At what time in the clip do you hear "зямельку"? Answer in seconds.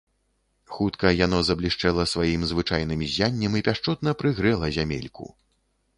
4.79-5.25